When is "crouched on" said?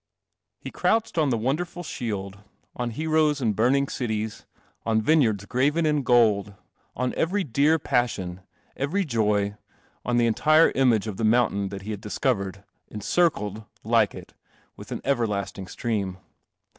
0.71-1.29